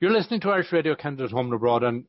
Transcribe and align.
You're 0.00 0.10
listening 0.10 0.40
to 0.40 0.50
Irish 0.50 0.72
Radio 0.72 0.96
Canada 0.96 1.28
Home 1.28 1.46
and 1.46 1.54
Abroad, 1.54 1.84
and 1.84 2.06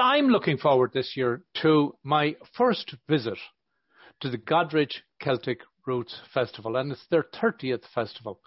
I'm 0.00 0.26
looking 0.26 0.58
forward 0.58 0.90
this 0.92 1.16
year 1.16 1.42
to 1.62 1.94
my 2.02 2.34
first 2.56 2.92
visit 3.08 3.38
to 4.20 4.28
the 4.28 4.36
Goderich 4.36 4.94
Celtic 5.20 5.60
Roots 5.86 6.20
Festival, 6.34 6.76
and 6.76 6.90
it's 6.90 7.06
their 7.08 7.22
30th 7.22 7.84
festival. 7.94 8.40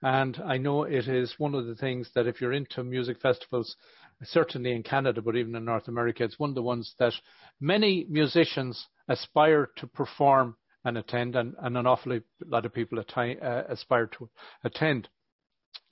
And 0.00 0.40
I 0.42 0.56
know 0.56 0.84
it 0.84 1.06
is 1.06 1.34
one 1.36 1.54
of 1.54 1.66
the 1.66 1.74
things 1.74 2.10
that 2.14 2.26
if 2.26 2.40
you're 2.40 2.54
into 2.54 2.82
music 2.82 3.20
festivals, 3.20 3.76
certainly 4.22 4.72
in 4.72 4.82
Canada, 4.82 5.20
but 5.20 5.36
even 5.36 5.54
in 5.54 5.66
North 5.66 5.88
America, 5.88 6.24
it's 6.24 6.38
one 6.38 6.50
of 6.50 6.56
the 6.56 6.62
ones 6.62 6.94
that 6.98 7.12
many 7.60 8.06
musicians 8.08 8.86
aspire 9.08 9.68
to 9.76 9.86
perform 9.86 10.56
and 10.82 10.96
attend, 10.96 11.36
and, 11.36 11.54
and 11.58 11.76
an 11.76 11.86
awful 11.86 12.18
lot 12.46 12.64
of 12.64 12.72
people 12.72 13.04
atti- 13.04 13.42
uh, 13.44 13.64
aspire 13.68 14.06
to 14.06 14.30
attend. 14.64 15.10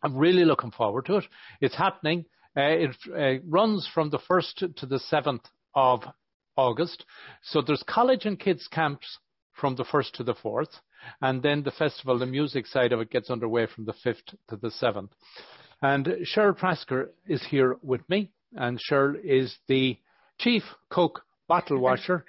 I'm 0.07 0.17
really 0.17 0.45
looking 0.45 0.71
forward 0.71 1.07
to 1.07 1.17
it. 1.17 1.25
It's 1.61 1.75
happening. 1.75 2.27
Uh, 2.57 2.61
it 2.63 2.97
uh, 3.13 3.45
runs 3.49 3.89
from 3.93 4.09
the 4.11 4.21
1st 4.21 4.77
to 4.77 4.87
the 4.87 5.01
7th 5.13 5.45
of 5.75 6.05
August. 6.57 7.05
So 7.43 7.61
there's 7.61 7.83
college 7.89 8.25
and 8.25 8.39
kids 8.39 8.69
camps 8.69 9.19
from 9.53 9.75
the 9.75 9.85
1st 9.85 10.13
to 10.13 10.23
the 10.23 10.35
4th. 10.35 10.79
And 11.21 11.43
then 11.43 11.65
the 11.65 11.73
festival, 11.73 12.21
the 12.21 12.27
music 12.27 12.69
side 12.69 12.93
of 12.93 13.01
it 13.01 13.11
gets 13.11 13.31
underway 13.31 13.67
from 13.67 13.85
the 13.85 13.95
5th 14.05 14.37
to 14.49 14.57
the 14.57 14.69
7th. 14.69 15.11
And 15.83 16.07
Cheryl 16.35 16.57
Prashker 16.57 17.09
is 17.27 17.45
here 17.45 17.77
with 17.83 18.09
me. 18.09 18.31
And 18.55 18.79
Cheryl 18.89 19.17
is 19.25 19.57
the 19.67 19.99
chief 20.39 20.63
cook 20.89 21.25
bottle 21.49 21.81
washer. 21.81 22.25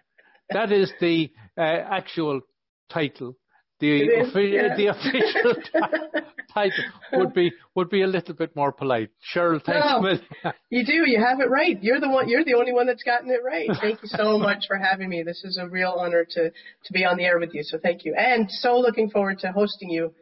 that 0.49 0.71
is 0.71 0.91
the 0.99 1.31
uh, 1.55 1.61
actual 1.61 2.41
title 2.89 3.37
the, 3.79 4.03
offi- 4.21 4.49
yeah. 4.53 4.75
the 4.75 4.87
official 4.87 6.21
title 6.57 6.83
would 7.13 7.33
be 7.33 7.51
would 7.75 7.89
be 7.89 8.01
a 8.01 8.07
little 8.07 8.33
bit 8.33 8.55
more 8.55 8.71
polite. 8.71 9.09
Cheryl, 9.33 9.63
thanks. 9.63 10.23
No, 10.43 10.51
you 10.69 10.85
do. 10.85 11.09
You 11.09 11.23
have 11.23 11.39
it 11.39 11.49
right. 11.49 11.77
You're 11.81 11.99
the 11.99 12.09
one. 12.09 12.29
You're 12.29 12.43
the 12.43 12.55
only 12.55 12.73
one 12.73 12.87
that's 12.87 13.03
gotten 13.03 13.29
it 13.29 13.41
right. 13.43 13.69
Thank 13.81 14.01
you 14.01 14.09
so 14.09 14.37
much 14.37 14.65
for 14.67 14.77
having 14.77 15.09
me. 15.09 15.23
This 15.23 15.43
is 15.43 15.57
a 15.61 15.67
real 15.67 15.95
honor 15.97 16.25
to 16.31 16.49
to 16.49 16.93
be 16.93 17.05
on 17.05 17.17
the 17.17 17.25
air 17.25 17.39
with 17.39 17.53
you. 17.53 17.63
So 17.63 17.77
thank 17.81 18.05
you, 18.05 18.15
and 18.17 18.49
so 18.49 18.79
looking 18.79 19.09
forward 19.09 19.39
to 19.39 19.51
hosting 19.51 19.89
you 19.89 20.13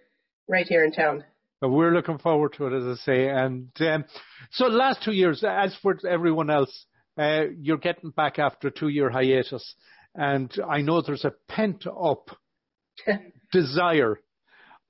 right 0.47 0.65
here 0.67 0.83
in 0.83 0.91
town. 0.91 1.23
We're 1.61 1.93
looking 1.93 2.17
forward 2.19 2.53
to 2.57 2.67
it, 2.67 2.73
as 2.73 2.99
I 2.99 3.03
say. 3.03 3.27
And 3.29 3.69
um, 3.79 4.05
so, 4.51 4.65
last 4.65 5.03
two 5.03 5.13
years, 5.13 5.43
as 5.47 5.75
for 5.81 5.97
everyone 6.07 6.49
else, 6.49 6.85
uh, 7.17 7.45
you're 7.59 7.77
getting 7.77 8.11
back 8.11 8.39
after 8.39 8.67
a 8.67 8.71
two-year 8.71 9.09
hiatus, 9.09 9.75
and 10.13 10.53
I 10.69 10.81
know 10.81 11.01
there's 11.01 11.25
a 11.25 11.33
pent-up 11.47 12.29
desire 13.51 14.19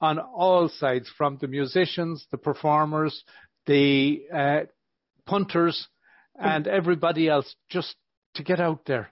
on 0.05 0.19
all 0.19 0.69
sides, 0.69 1.09
from 1.17 1.37
the 1.41 1.47
musicians, 1.47 2.25
the 2.31 2.37
performers, 2.37 3.23
the 3.65 4.23
uh, 4.33 4.59
punters, 5.25 5.87
and 6.35 6.67
everybody 6.67 7.27
else, 7.27 7.55
just 7.69 7.95
to 8.35 8.43
get 8.43 8.59
out 8.59 8.81
there. 8.85 9.11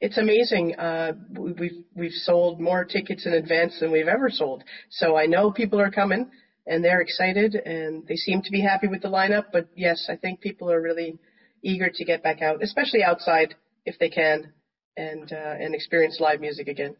It's 0.00 0.18
amazing. 0.18 0.74
Uh, 0.74 1.12
we've 1.38 1.84
we've 1.94 2.18
sold 2.28 2.60
more 2.60 2.84
tickets 2.84 3.24
in 3.24 3.34
advance 3.34 3.78
than 3.78 3.92
we've 3.92 4.08
ever 4.08 4.30
sold. 4.30 4.64
So 4.90 5.16
I 5.16 5.26
know 5.26 5.52
people 5.52 5.80
are 5.80 5.92
coming 5.92 6.28
and 6.66 6.84
they're 6.84 7.00
excited 7.00 7.54
and 7.54 8.04
they 8.08 8.16
seem 8.16 8.42
to 8.42 8.50
be 8.50 8.60
happy 8.60 8.88
with 8.88 9.02
the 9.02 9.08
lineup. 9.08 9.46
But 9.52 9.68
yes, 9.76 10.08
I 10.10 10.16
think 10.16 10.40
people 10.40 10.72
are 10.72 10.82
really 10.82 11.20
eager 11.62 11.88
to 11.94 12.04
get 12.04 12.20
back 12.22 12.42
out, 12.42 12.64
especially 12.64 13.04
outside 13.04 13.54
if 13.86 13.96
they 14.00 14.10
can, 14.10 14.52
and 14.96 15.32
uh, 15.32 15.54
and 15.62 15.72
experience 15.72 16.18
live 16.18 16.40
music 16.40 16.66
again. 16.66 16.96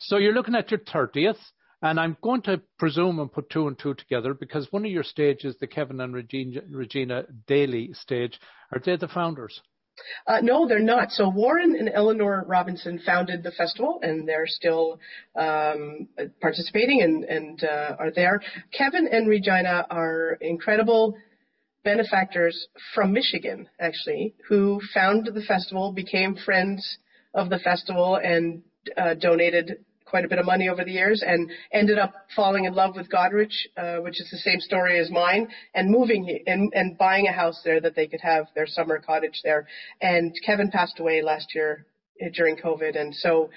So 0.00 0.18
you're 0.18 0.34
looking 0.34 0.54
at 0.54 0.70
your 0.70 0.80
30th, 0.80 1.40
and 1.82 2.00
I'm 2.00 2.16
going 2.22 2.42
to 2.42 2.60
presume 2.78 3.18
and 3.18 3.30
put 3.30 3.50
two 3.50 3.68
and 3.68 3.78
two 3.78 3.94
together 3.94 4.34
because 4.34 4.70
one 4.70 4.84
of 4.84 4.90
your 4.90 5.04
stages, 5.04 5.56
the 5.60 5.66
Kevin 5.66 6.00
and 6.00 6.14
Regina, 6.14 6.60
Regina 6.70 7.24
Daly 7.46 7.92
stage, 7.92 8.38
are 8.72 8.80
they 8.84 8.96
the 8.96 9.08
founders? 9.08 9.60
Uh, 10.26 10.40
no, 10.42 10.68
they're 10.68 10.78
not. 10.78 11.10
So 11.10 11.28
Warren 11.28 11.74
and 11.74 11.90
Eleanor 11.92 12.44
Robinson 12.46 13.00
founded 13.04 13.42
the 13.42 13.50
festival, 13.50 13.98
and 14.02 14.28
they're 14.28 14.46
still 14.46 15.00
um, 15.34 16.08
participating 16.40 17.02
and, 17.02 17.24
and 17.24 17.64
uh, 17.64 17.96
are 17.98 18.10
there. 18.14 18.40
Kevin 18.76 19.08
and 19.10 19.28
Regina 19.28 19.86
are 19.90 20.36
incredible 20.40 21.16
benefactors 21.82 22.68
from 22.94 23.12
Michigan, 23.12 23.68
actually, 23.80 24.34
who 24.48 24.80
founded 24.92 25.34
the 25.34 25.42
festival, 25.42 25.92
became 25.92 26.36
friends 26.44 26.98
of 27.32 27.48
the 27.48 27.58
festival, 27.58 28.16
and 28.16 28.62
uh, 28.96 29.14
donated 29.14 29.84
quite 30.06 30.24
a 30.24 30.28
bit 30.28 30.38
of 30.38 30.46
money 30.46 30.68
over 30.68 30.84
the 30.84 30.92
years 30.92 31.22
and 31.26 31.50
ended 31.72 31.98
up 31.98 32.14
falling 32.34 32.64
in 32.64 32.74
love 32.74 32.94
with 32.96 33.10
Goderich, 33.10 33.52
uh, 33.76 33.96
which 33.96 34.20
is 34.20 34.28
the 34.30 34.38
same 34.38 34.60
story 34.60 34.98
as 34.98 35.10
mine, 35.10 35.48
and 35.74 35.90
moving 35.90 36.42
and, 36.46 36.72
and 36.74 36.96
buying 36.96 37.26
a 37.26 37.32
house 37.32 37.60
there 37.64 37.80
that 37.80 37.94
they 37.96 38.06
could 38.06 38.20
have 38.20 38.46
their 38.54 38.66
summer 38.66 38.98
cottage 38.98 39.40
there. 39.42 39.66
And 40.00 40.32
Kevin 40.44 40.70
passed 40.70 41.00
away 41.00 41.22
last 41.22 41.54
year 41.54 41.86
uh, 42.24 42.28
during 42.34 42.56
COVID, 42.56 42.98
and 42.98 43.14
so 43.14 43.50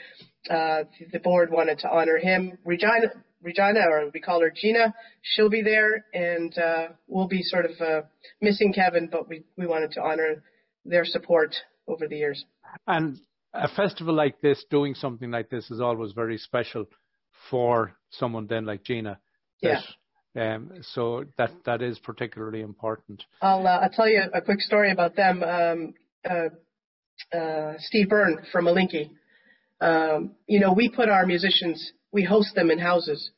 uh, 0.49 0.83
the 1.11 1.19
board 1.19 1.51
wanted 1.51 1.79
to 1.79 1.89
honor 1.89 2.17
him. 2.17 2.57
Regina, 2.65 3.13
Regina, 3.41 3.81
or 3.89 4.09
we 4.13 4.19
call 4.19 4.41
her 4.41 4.51
Gina, 4.53 4.93
she'll 5.21 5.49
be 5.49 5.61
there, 5.61 6.05
and 6.13 6.57
uh, 6.57 6.87
we'll 7.07 7.27
be 7.27 7.43
sort 7.43 7.65
of 7.65 7.71
uh, 7.79 8.01
missing 8.41 8.73
Kevin, 8.73 9.07
but 9.11 9.29
we 9.29 9.43
we 9.55 9.67
wanted 9.67 9.91
to 9.91 10.01
honor 10.01 10.43
their 10.83 11.05
support 11.05 11.55
over 11.87 12.07
the 12.07 12.17
years. 12.17 12.43
And 12.87 13.19
a 13.53 13.67
festival 13.67 14.13
like 14.13 14.41
this, 14.41 14.63
doing 14.69 14.93
something 14.93 15.31
like 15.31 15.49
this, 15.49 15.69
is 15.71 15.81
always 15.81 16.11
very 16.13 16.37
special 16.37 16.85
for 17.49 17.95
someone 18.11 18.47
then 18.47 18.65
like 18.65 18.83
Gina. 18.83 19.19
That, 19.61 19.81
yeah. 20.35 20.55
Um, 20.55 20.71
so 20.93 21.25
that 21.37 21.51
that 21.65 21.81
is 21.81 21.99
particularly 21.99 22.61
important. 22.61 23.23
I'll 23.41 23.65
uh, 23.65 23.79
I'll 23.81 23.89
tell 23.89 24.07
you 24.07 24.21
a 24.33 24.41
quick 24.41 24.61
story 24.61 24.91
about 24.91 25.15
them. 25.15 25.43
Um, 25.43 25.93
uh, 26.29 27.35
uh, 27.35 27.73
Steve 27.79 28.09
Byrne 28.09 28.45
from 28.51 28.65
Malinky. 28.65 29.09
Um, 29.81 30.35
you 30.47 30.59
know, 30.59 30.73
we 30.73 30.89
put 30.89 31.09
our 31.09 31.25
musicians, 31.25 31.93
we 32.11 32.23
host 32.23 32.53
them 32.53 32.69
in 32.69 32.79
houses, 32.79 33.31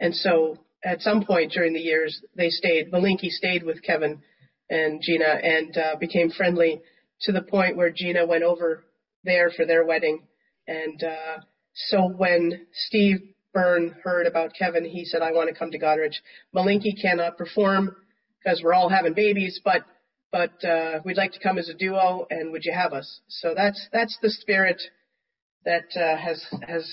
and 0.00 0.14
so 0.14 0.58
at 0.84 1.00
some 1.00 1.24
point 1.24 1.52
during 1.52 1.72
the 1.72 1.80
years 1.80 2.20
they 2.36 2.48
stayed. 2.48 2.90
Malinky 2.90 3.28
stayed 3.28 3.62
with 3.62 3.82
Kevin 3.82 4.20
and 4.68 5.00
Gina 5.02 5.24
and 5.24 5.76
uh, 5.76 5.96
became 6.00 6.30
friendly 6.30 6.80
to 7.22 7.32
the 7.32 7.42
point 7.42 7.76
where 7.76 7.90
Gina 7.90 8.26
went 8.26 8.42
over 8.42 8.84
there 9.24 9.50
for 9.50 9.66
their 9.66 9.84
wedding. 9.84 10.22
And 10.66 11.02
uh, 11.02 11.42
so 11.74 12.08
when 12.08 12.66
Steve 12.72 13.18
Byrne 13.52 13.94
heard 14.02 14.26
about 14.26 14.52
Kevin, 14.58 14.84
he 14.84 15.04
said, 15.04 15.22
I 15.22 15.32
want 15.32 15.48
to 15.48 15.54
come 15.54 15.70
to 15.70 15.78
Goderich. 15.78 16.16
Malinky 16.54 17.00
cannot 17.00 17.36
perform 17.36 17.96
because 18.42 18.62
we're 18.62 18.74
all 18.74 18.88
having 18.88 19.14
babies, 19.14 19.60
but 19.64 19.82
but 20.30 20.64
uh, 20.64 21.00
we'd 21.04 21.18
like 21.18 21.32
to 21.32 21.38
come 21.38 21.58
as 21.58 21.68
a 21.68 21.74
duo, 21.74 22.26
and 22.30 22.52
would 22.52 22.64
you 22.64 22.72
have 22.72 22.94
us? 22.94 23.20
So 23.28 23.52
that's 23.54 23.88
that's 23.92 24.16
the 24.22 24.30
spirit 24.30 24.80
that 25.66 25.84
uh, 25.94 26.16
has 26.16 26.42
has 26.66 26.90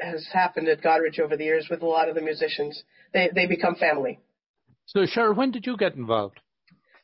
has 0.00 0.26
happened 0.32 0.68
at 0.68 0.82
Goderich 0.82 1.18
over 1.18 1.36
the 1.36 1.44
years 1.44 1.66
with 1.68 1.82
a 1.82 1.86
lot 1.86 2.08
of 2.08 2.14
the 2.14 2.20
musicians. 2.22 2.80
They 3.12 3.28
they 3.34 3.46
become 3.46 3.74
family. 3.74 4.20
So, 4.86 5.00
Cheryl, 5.00 5.36
when 5.36 5.50
did 5.50 5.66
you 5.66 5.76
get 5.76 5.94
involved? 5.96 6.38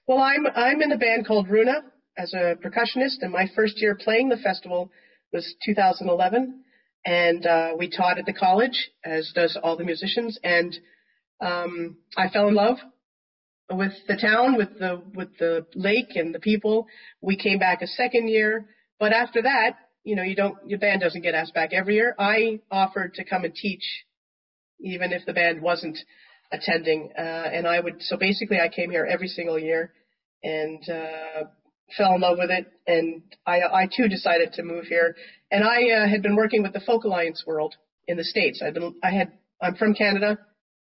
Well, 0.06 0.18
I'm 0.18 0.46
I'm 0.54 0.80
in 0.82 0.92
a 0.92 0.98
band 0.98 1.26
called 1.26 1.48
Runa, 1.48 1.82
as 2.16 2.32
a 2.34 2.56
percussionist, 2.56 3.22
and 3.22 3.32
my 3.32 3.46
first 3.54 3.80
year 3.80 3.94
playing 3.94 4.28
the 4.28 4.36
festival 4.36 4.90
was 5.32 5.54
2011. 5.64 6.62
And 7.04 7.46
uh, 7.46 7.70
we 7.76 7.90
taught 7.90 8.18
at 8.18 8.26
the 8.26 8.32
college, 8.32 8.90
as 9.04 9.32
does 9.34 9.58
all 9.60 9.76
the 9.76 9.84
musicians, 9.84 10.38
and 10.44 10.78
um, 11.40 11.96
I 12.16 12.28
fell 12.28 12.46
in 12.46 12.54
love 12.54 12.76
with 13.70 13.92
the 14.06 14.16
town, 14.16 14.56
with 14.56 14.78
the 14.78 15.02
with 15.14 15.36
the 15.38 15.66
lake 15.74 16.14
and 16.14 16.32
the 16.32 16.38
people. 16.38 16.86
We 17.20 17.36
came 17.36 17.58
back 17.58 17.82
a 17.82 17.88
second 17.88 18.28
year, 18.28 18.66
but 19.00 19.12
after 19.12 19.42
that, 19.42 19.76
you 20.04 20.14
know, 20.14 20.22
you 20.22 20.36
don't 20.36 20.56
your 20.64 20.78
band 20.78 21.00
doesn't 21.00 21.22
get 21.22 21.34
asked 21.34 21.54
back 21.54 21.72
every 21.72 21.94
year. 21.94 22.14
I 22.18 22.60
offered 22.70 23.14
to 23.14 23.24
come 23.24 23.44
and 23.44 23.54
teach, 23.54 23.84
even 24.80 25.12
if 25.12 25.26
the 25.26 25.32
band 25.32 25.60
wasn't 25.60 25.98
attending, 26.52 27.10
uh, 27.18 27.20
and 27.20 27.66
I 27.66 27.80
would. 27.80 28.02
So 28.02 28.16
basically, 28.16 28.60
I 28.60 28.68
came 28.68 28.90
here 28.90 29.06
every 29.10 29.28
single 29.28 29.58
year, 29.58 29.92
and 30.44 30.88
uh, 30.88 31.44
fell 31.96 32.14
in 32.14 32.20
love 32.20 32.38
with 32.38 32.50
it, 32.50 32.66
and 32.86 33.22
I, 33.46 33.60
I 33.60 33.88
too 33.94 34.08
decided 34.08 34.52
to 34.54 34.62
move 34.62 34.84
here. 34.84 35.16
And 35.50 35.64
I 35.64 35.90
uh, 35.90 36.08
had 36.08 36.22
been 36.22 36.36
working 36.36 36.62
with 36.62 36.72
the 36.72 36.80
Folk 36.80 37.04
Alliance 37.04 37.44
World 37.46 37.74
in 38.08 38.16
the 38.16 38.24
States. 38.24 38.62
I've 38.64 38.74
been, 38.74 38.94
I 39.02 39.10
had, 39.10 39.32
I'm 39.60 39.74
from 39.76 39.94
Canada, 39.94 40.38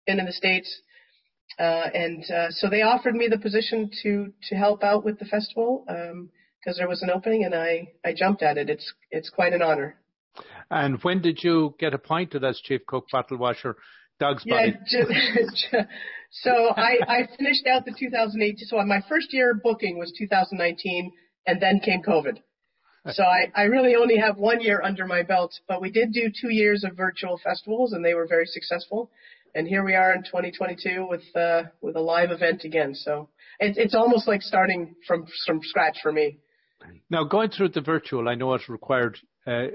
been 0.05 0.19
in 0.19 0.25
the 0.25 0.31
States, 0.31 0.81
uh, 1.59 1.87
and 1.93 2.23
uh, 2.31 2.47
so 2.51 2.69
they 2.69 2.81
offered 2.81 3.15
me 3.15 3.27
the 3.29 3.37
position 3.37 3.89
to 4.03 4.33
to 4.49 4.55
help 4.55 4.83
out 4.83 5.03
with 5.03 5.19
the 5.19 5.25
festival 5.25 5.83
because 5.85 6.11
um, 6.11 6.29
there 6.77 6.87
was 6.87 7.01
an 7.01 7.09
opening, 7.09 7.43
and 7.43 7.53
I 7.53 7.89
I 8.05 8.13
jumped 8.13 8.41
at 8.41 8.57
it. 8.57 8.69
It's 8.69 8.93
it's 9.09 9.29
quite 9.29 9.53
an 9.53 9.61
honor. 9.61 9.97
And 10.69 11.03
when 11.03 11.21
did 11.21 11.43
you 11.43 11.75
get 11.77 11.93
appointed 11.93 12.43
as 12.45 12.61
chief 12.61 12.85
cook 12.85 13.07
bottle 13.11 13.37
washer? 13.37 13.75
Doug's 14.21 14.43
yeah, 14.45 14.67
just, 14.87 15.65
so 16.31 16.51
I, 16.51 16.99
I 17.07 17.27
finished 17.35 17.65
out 17.65 17.85
the 17.85 17.93
2008. 17.97 18.59
So 18.67 18.77
my 18.83 19.01
first 19.09 19.33
year 19.33 19.55
booking 19.55 19.97
was 19.97 20.13
2019, 20.15 21.11
and 21.47 21.59
then 21.59 21.79
came 21.79 22.03
COVID. 22.03 22.37
So 23.13 23.23
I, 23.23 23.51
I 23.55 23.63
really 23.63 23.95
only 23.95 24.17
have 24.17 24.37
one 24.37 24.61
year 24.61 24.79
under 24.83 25.07
my 25.07 25.23
belt, 25.23 25.53
but 25.67 25.81
we 25.81 25.89
did 25.89 26.13
do 26.13 26.29
two 26.39 26.53
years 26.53 26.83
of 26.83 26.95
virtual 26.95 27.39
festivals, 27.43 27.93
and 27.93 28.05
they 28.05 28.13
were 28.13 28.27
very 28.27 28.45
successful. 28.45 29.09
and 29.55 29.67
here 29.67 29.83
we 29.83 29.95
are 29.95 30.13
in 30.13 30.21
2022 30.21 31.07
with 31.09 31.23
uh, 31.35 31.63
with 31.81 31.95
a 31.95 31.99
live 31.99 32.29
event 32.29 32.63
again. 32.63 32.93
So 32.93 33.29
it's 33.59 33.79
it's 33.79 33.95
almost 33.95 34.27
like 34.27 34.43
starting 34.43 34.95
from 35.07 35.25
from 35.47 35.61
scratch 35.63 35.97
for 36.03 36.11
me. 36.11 36.37
Now, 37.09 37.23
going 37.23 37.49
through 37.49 37.69
the 37.69 37.81
virtual, 37.81 38.29
I 38.29 38.35
know 38.35 38.53
it 38.53 38.69
required 38.69 39.17
uh, 39.47 39.67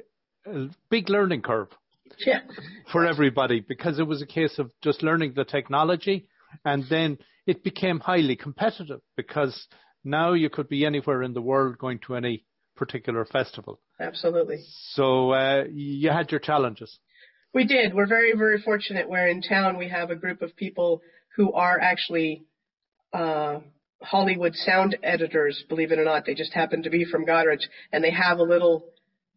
a 0.47 0.69
big 0.89 1.09
learning 1.09 1.43
curve. 1.43 1.69
Yeah. 2.25 2.41
For 2.93 3.07
everybody, 3.07 3.61
because 3.61 3.99
it 3.99 4.07
was 4.07 4.23
a 4.23 4.27
case 4.27 4.59
of 4.59 4.71
just 4.83 5.03
learning 5.03 5.35
the 5.35 5.45
technology, 5.45 6.29
and 6.65 6.85
then 6.89 7.19
it 7.47 7.63
became 7.63 8.01
highly 8.01 8.37
competitive 8.37 9.01
because 9.17 9.67
now 10.05 10.33
you 10.33 10.51
could 10.51 10.69
be 10.69 10.87
anywhere 10.87 11.23
in 11.23 11.35
the 11.35 11.43
world 11.43 11.79
going 11.79 12.01
to 12.07 12.15
any 12.15 12.45
particular 12.77 13.25
festival. 13.25 13.81
Absolutely. 13.99 14.59
So 14.93 15.33
uh, 15.33 15.65
you 15.71 16.11
had 16.11 16.31
your 16.31 16.41
challenges. 16.41 16.99
We 17.55 17.65
did. 17.65 17.95
We're 17.95 18.07
very, 18.07 18.37
very 18.37 18.61
fortunate. 18.61 19.09
Where 19.09 19.29
in 19.29 19.41
town 19.43 19.79
we 19.79 19.89
have 19.89 20.11
a 20.11 20.17
group 20.17 20.43
of 20.43 20.55
people 20.57 21.01
who 21.37 21.53
are 21.53 21.81
actually 21.81 22.45
uh, 23.13 23.61
Hollywood 24.03 24.55
sound 24.55 24.97
editors. 25.03 25.65
Believe 25.69 25.93
it 25.93 25.99
or 25.99 26.05
not, 26.05 26.27
they 26.27 26.35
just 26.35 26.53
happen 26.53 26.83
to 26.83 26.91
be 26.91 27.05
from 27.05 27.25
Goderich, 27.25 27.65
and 27.93 28.05
they 28.05 28.11
have 28.11 28.39
a 28.39 28.43
little 28.43 28.85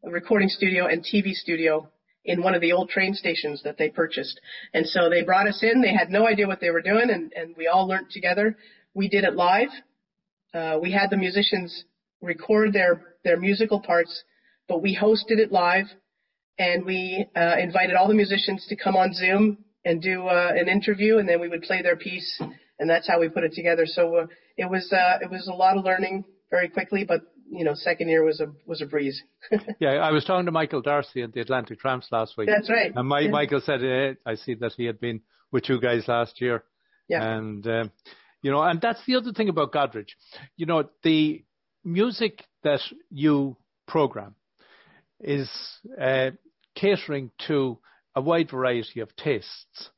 recording 0.03 0.49
studio 0.49 0.85
and 0.85 1.03
TV 1.03 1.33
studio 1.33 1.89
in 2.25 2.43
one 2.43 2.53
of 2.53 2.61
the 2.61 2.71
old 2.71 2.89
train 2.89 3.13
stations 3.13 3.61
that 3.63 3.77
they 3.77 3.89
purchased. 3.89 4.39
And 4.73 4.85
so 4.85 5.09
they 5.09 5.23
brought 5.23 5.47
us 5.47 5.63
in. 5.63 5.81
They 5.81 5.93
had 5.93 6.09
no 6.09 6.27
idea 6.27 6.47
what 6.47 6.59
they 6.59 6.69
were 6.69 6.81
doing, 6.81 7.09
and, 7.09 7.31
and 7.33 7.55
we 7.57 7.67
all 7.67 7.87
learned 7.87 8.09
together. 8.11 8.55
We 8.93 9.07
did 9.07 9.23
it 9.23 9.35
live. 9.35 9.69
Uh, 10.53 10.79
we 10.81 10.91
had 10.91 11.09
the 11.09 11.17
musicians 11.17 11.85
record 12.21 12.73
their 12.73 13.05
their 13.23 13.37
musical 13.37 13.79
parts, 13.81 14.23
but 14.67 14.81
we 14.81 14.95
hosted 14.95 15.37
it 15.39 15.51
live, 15.51 15.85
and 16.57 16.85
we 16.85 17.25
uh, 17.35 17.55
invited 17.59 17.95
all 17.95 18.07
the 18.07 18.13
musicians 18.13 18.65
to 18.69 18.75
come 18.75 18.95
on 18.95 19.13
Zoom 19.13 19.57
and 19.85 20.01
do 20.01 20.27
uh, 20.27 20.51
an 20.55 20.67
interview, 20.67 21.17
and 21.17 21.27
then 21.27 21.39
we 21.39 21.47
would 21.47 21.61
play 21.61 21.81
their 21.81 21.95
piece, 21.95 22.41
and 22.79 22.89
that's 22.89 23.07
how 23.07 23.19
we 23.19 23.29
put 23.29 23.43
it 23.43 23.53
together. 23.53 23.85
So 23.85 24.15
uh, 24.15 24.25
it 24.57 24.69
was 24.69 24.91
uh, 24.91 25.19
it 25.21 25.29
was 25.29 25.47
a 25.47 25.53
lot 25.53 25.77
of 25.77 25.85
learning 25.85 26.25
very 26.49 26.69
quickly, 26.69 27.03
but 27.03 27.21
you 27.51 27.63
know, 27.63 27.73
second 27.73 28.09
year 28.09 28.23
was 28.23 28.39
a 28.39 28.51
was 28.65 28.81
a 28.81 28.85
breeze. 28.85 29.23
yeah, 29.79 29.91
I 29.91 30.11
was 30.11 30.25
talking 30.25 30.45
to 30.45 30.51
Michael 30.51 30.81
Darcy 30.81 31.21
at 31.21 31.33
the 31.33 31.41
Atlantic 31.41 31.79
Tramps 31.79 32.07
last 32.11 32.37
week. 32.37 32.47
That's 32.47 32.69
right. 32.69 32.91
And 32.95 33.07
my, 33.07 33.21
yeah. 33.21 33.31
Michael 33.31 33.61
said, 33.61 34.17
I 34.25 34.35
see 34.35 34.55
that 34.55 34.73
he 34.73 34.85
had 34.85 34.99
been 34.99 35.21
with 35.51 35.67
you 35.69 35.79
guys 35.79 36.07
last 36.07 36.41
year. 36.41 36.63
Yeah. 37.07 37.37
And 37.37 37.65
um, 37.67 37.91
you 38.41 38.51
know, 38.51 38.61
and 38.61 38.79
that's 38.79 39.03
the 39.05 39.15
other 39.15 39.33
thing 39.33 39.49
about 39.49 39.71
Goderich. 39.71 40.09
You 40.55 40.65
know, 40.65 40.89
the 41.03 41.43
music 41.83 42.45
that 42.63 42.81
you 43.09 43.57
program 43.87 44.35
is 45.19 45.49
uh, 45.99 46.31
catering 46.75 47.31
to 47.47 47.79
a 48.15 48.21
wide 48.21 48.51
variety 48.51 48.99
of 48.99 49.15
tastes. 49.15 49.89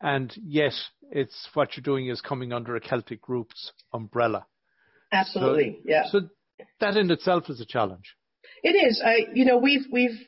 And 0.00 0.32
yet, 0.44 0.74
it's 1.10 1.48
what 1.54 1.76
you're 1.76 1.82
doing 1.82 2.08
is 2.08 2.20
coming 2.20 2.52
under 2.52 2.76
a 2.76 2.80
Celtic 2.80 3.28
Roots 3.28 3.72
umbrella. 3.92 4.46
Absolutely, 5.12 5.78
so, 5.82 5.88
yeah. 5.88 6.02
So 6.10 6.20
that 6.80 6.96
in 6.96 7.10
itself 7.10 7.48
is 7.48 7.60
a 7.60 7.66
challenge. 7.66 8.14
It 8.62 8.70
is. 8.70 9.02
I, 9.04 9.26
you 9.34 9.44
know, 9.44 9.58
we've 9.58 9.84
we've 9.90 10.18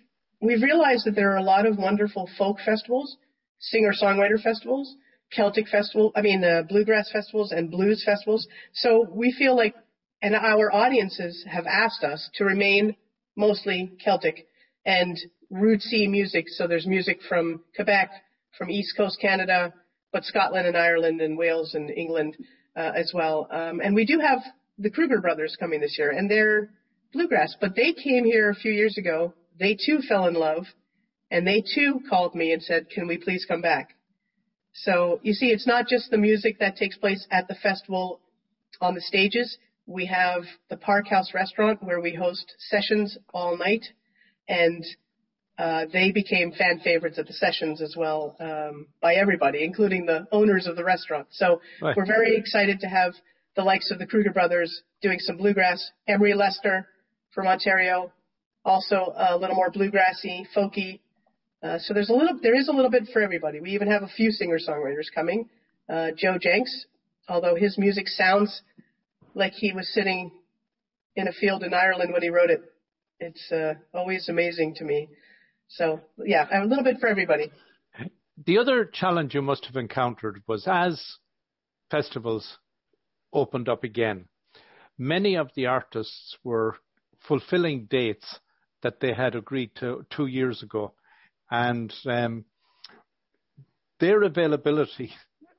we've 0.40 0.62
realized 0.62 1.06
that 1.06 1.14
there 1.14 1.32
are 1.32 1.38
a 1.38 1.42
lot 1.42 1.66
of 1.66 1.78
wonderful 1.78 2.28
folk 2.38 2.58
festivals, 2.64 3.16
singer 3.58 3.92
songwriter 3.92 4.40
festivals, 4.40 4.94
Celtic 5.32 5.68
festival. 5.68 6.12
I 6.16 6.22
mean, 6.22 6.44
uh, 6.44 6.62
bluegrass 6.68 7.10
festivals 7.12 7.52
and 7.52 7.70
blues 7.70 8.02
festivals. 8.04 8.46
So 8.74 9.06
we 9.10 9.32
feel 9.32 9.56
like, 9.56 9.74
and 10.22 10.34
our 10.34 10.72
audiences 10.72 11.44
have 11.48 11.66
asked 11.66 12.04
us 12.04 12.28
to 12.34 12.44
remain 12.44 12.96
mostly 13.36 13.92
Celtic 14.04 14.46
and 14.84 15.16
rootsy 15.52 16.08
music. 16.08 16.46
So 16.48 16.66
there's 16.66 16.86
music 16.86 17.20
from 17.28 17.62
Quebec, 17.76 18.10
from 18.56 18.70
East 18.70 18.96
Coast 18.96 19.18
Canada, 19.20 19.72
but 20.12 20.24
Scotland 20.24 20.66
and 20.66 20.76
Ireland 20.76 21.20
and 21.20 21.36
Wales 21.36 21.74
and 21.74 21.90
England 21.90 22.36
uh, 22.76 22.92
as 22.94 23.12
well. 23.14 23.48
Um, 23.50 23.80
and 23.80 23.94
we 23.94 24.06
do 24.06 24.18
have 24.20 24.40
the 24.78 24.90
Kruger 24.90 25.20
brothers 25.20 25.56
coming 25.58 25.80
this 25.80 25.96
year, 25.98 26.10
and 26.10 26.30
they're 26.30 26.70
bluegrass, 27.12 27.56
but 27.60 27.74
they 27.74 27.92
came 27.92 28.24
here 28.24 28.50
a 28.50 28.54
few 28.54 28.72
years 28.72 28.96
ago. 28.98 29.34
They 29.58 29.74
too 29.74 30.00
fell 30.08 30.26
in 30.26 30.34
love, 30.34 30.66
and 31.30 31.46
they 31.46 31.62
too 31.74 32.00
called 32.08 32.34
me 32.34 32.52
and 32.52 32.62
said, 32.62 32.88
"Can 32.90 33.06
we 33.08 33.18
please 33.18 33.44
come 33.44 33.60
back?" 33.60 33.94
So 34.72 35.20
you 35.22 35.32
see, 35.32 35.46
it's 35.46 35.66
not 35.66 35.88
just 35.88 36.10
the 36.10 36.18
music 36.18 36.58
that 36.60 36.76
takes 36.76 36.96
place 36.96 37.26
at 37.30 37.48
the 37.48 37.54
festival 37.56 38.20
on 38.80 38.94
the 38.94 39.00
stages. 39.00 39.58
We 39.86 40.06
have 40.06 40.42
the 40.68 40.76
Park 40.76 41.08
House 41.08 41.32
restaurant 41.34 41.82
where 41.82 42.00
we 42.00 42.14
host 42.14 42.54
sessions 42.58 43.18
all 43.32 43.56
night, 43.56 43.84
and 44.48 44.84
uh, 45.58 45.86
they 45.92 46.12
became 46.12 46.52
fan 46.52 46.78
favorites 46.78 47.18
at 47.18 47.26
the 47.26 47.32
sessions 47.32 47.82
as 47.82 47.96
well 47.96 48.36
um, 48.38 48.86
by 49.00 49.14
everybody, 49.14 49.64
including 49.64 50.06
the 50.06 50.26
owners 50.30 50.66
of 50.66 50.76
the 50.76 50.84
restaurant. 50.84 51.26
So 51.30 51.60
right. 51.82 51.96
we're 51.96 52.06
very 52.06 52.36
excited 52.36 52.78
to 52.80 52.86
have 52.86 53.14
the 53.58 53.64
likes 53.64 53.90
of 53.90 53.98
the 53.98 54.06
Kruger 54.06 54.30
brothers 54.30 54.82
doing 55.02 55.18
some 55.18 55.36
bluegrass. 55.36 55.90
Emery 56.06 56.32
Lester 56.32 56.86
from 57.34 57.48
Ontario, 57.48 58.12
also 58.64 59.12
a 59.16 59.36
little 59.36 59.56
more 59.56 59.68
bluegrassy, 59.68 60.46
folky. 60.56 61.00
Uh, 61.60 61.76
so 61.80 61.92
there's 61.92 62.08
a 62.08 62.12
little, 62.12 62.38
there 62.40 62.54
is 62.54 62.68
a 62.68 62.72
little 62.72 62.90
bit 62.90 63.08
for 63.12 63.20
everybody. 63.20 63.58
We 63.58 63.70
even 63.70 63.90
have 63.90 64.04
a 64.04 64.08
few 64.16 64.30
singer-songwriters 64.30 65.12
coming. 65.12 65.48
Uh, 65.88 66.10
Joe 66.16 66.38
Jencks, 66.38 66.70
although 67.28 67.56
his 67.56 67.76
music 67.78 68.06
sounds 68.06 68.62
like 69.34 69.54
he 69.54 69.72
was 69.72 69.92
sitting 69.92 70.30
in 71.16 71.26
a 71.26 71.32
field 71.32 71.64
in 71.64 71.74
Ireland 71.74 72.12
when 72.12 72.22
he 72.22 72.28
wrote 72.28 72.50
it, 72.50 72.62
it's 73.18 73.50
uh, 73.50 73.74
always 73.92 74.28
amazing 74.28 74.76
to 74.76 74.84
me. 74.84 75.08
So 75.66 76.00
yeah, 76.24 76.46
a 76.52 76.64
little 76.64 76.84
bit 76.84 76.98
for 77.00 77.08
everybody. 77.08 77.50
The 78.46 78.58
other 78.58 78.84
challenge 78.84 79.34
you 79.34 79.42
must 79.42 79.64
have 79.64 79.74
encountered 79.74 80.44
was 80.46 80.68
as 80.68 81.02
festivals 81.90 82.58
opened 83.32 83.68
up 83.68 83.84
again, 83.84 84.26
many 84.96 85.36
of 85.36 85.50
the 85.54 85.66
artists 85.66 86.36
were 86.44 86.76
fulfilling 87.26 87.86
dates 87.86 88.38
that 88.82 89.00
they 89.00 89.12
had 89.12 89.34
agreed 89.34 89.70
to 89.76 90.04
two 90.10 90.26
years 90.26 90.62
ago. 90.62 90.92
And 91.50 91.92
um, 92.06 92.44
their 94.00 94.22
availability, 94.22 95.12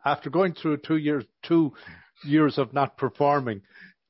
after 0.06 0.30
going 0.30 0.54
through 0.54 0.78
two 0.78 0.98
years, 0.98 1.26
two 1.44 1.74
years 2.24 2.58
of 2.58 2.74
not 2.74 2.98
performing, 2.98 3.62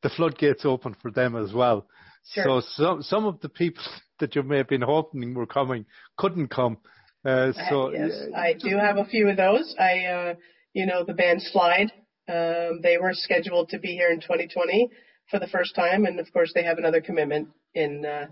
the 0.03 0.09
floodgates 0.09 0.65
opened 0.65 0.97
for 1.01 1.11
them 1.11 1.35
as 1.35 1.53
well. 1.53 1.87
Sure. 2.31 2.61
So 2.61 2.61
some 2.61 3.01
some 3.01 3.25
of 3.25 3.39
the 3.41 3.49
people 3.49 3.83
that 4.19 4.35
you 4.35 4.43
may 4.43 4.57
have 4.57 4.67
been 4.67 4.81
hoping 4.81 5.33
were 5.33 5.45
coming 5.45 5.85
couldn't 6.17 6.49
come. 6.49 6.77
Uh, 7.25 7.51
so 7.69 7.91
yes, 7.91 8.11
I 8.35 8.53
do 8.53 8.77
have 8.77 8.97
a 8.97 9.05
few 9.05 9.27
of 9.27 9.37
those. 9.37 9.75
I, 9.77 10.05
uh, 10.05 10.33
you 10.73 10.85
know, 10.85 11.03
the 11.03 11.13
band 11.13 11.41
Slide 11.41 11.91
um, 12.29 12.81
they 12.81 12.97
were 12.97 13.13
scheduled 13.13 13.69
to 13.69 13.79
be 13.79 13.89
here 13.89 14.11
in 14.11 14.19
2020 14.21 14.89
for 15.29 15.39
the 15.39 15.47
first 15.47 15.75
time, 15.75 16.05
and 16.05 16.19
of 16.19 16.31
course 16.31 16.51
they 16.53 16.63
have 16.63 16.77
another 16.77 17.01
commitment 17.01 17.49
in 17.73 18.05
uh, 18.05 18.27